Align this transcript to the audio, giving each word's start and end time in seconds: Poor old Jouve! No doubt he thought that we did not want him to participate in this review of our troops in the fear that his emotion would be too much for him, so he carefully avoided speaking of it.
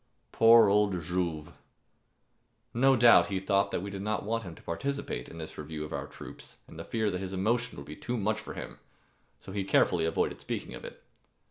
Poor 0.31 0.67
old 0.67 0.99
Jouve! 1.03 1.53
No 2.73 2.95
doubt 2.95 3.27
he 3.27 3.39
thought 3.39 3.69
that 3.69 3.83
we 3.83 3.91
did 3.91 4.01
not 4.01 4.23
want 4.25 4.41
him 4.41 4.55
to 4.55 4.61
participate 4.63 5.29
in 5.29 5.37
this 5.37 5.59
review 5.59 5.85
of 5.85 5.93
our 5.93 6.07
troops 6.07 6.57
in 6.67 6.77
the 6.77 6.83
fear 6.83 7.11
that 7.11 7.21
his 7.21 7.33
emotion 7.33 7.77
would 7.77 7.85
be 7.85 7.95
too 7.95 8.17
much 8.17 8.39
for 8.39 8.55
him, 8.55 8.79
so 9.39 9.51
he 9.51 9.63
carefully 9.63 10.05
avoided 10.05 10.41
speaking 10.41 10.73
of 10.73 10.83
it. 10.83 11.03